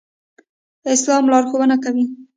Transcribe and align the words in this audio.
اسلام 0.93 1.23
لارښوونه 1.31 1.75
کوي 1.83 2.03